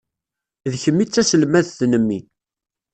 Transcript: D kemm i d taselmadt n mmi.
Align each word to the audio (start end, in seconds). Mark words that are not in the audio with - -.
D 0.71 0.73
kemm 0.83 0.99
i 1.03 1.05
d 1.05 1.09
taselmadt 1.09 1.79
n 1.91 1.93
mmi. 2.01 2.19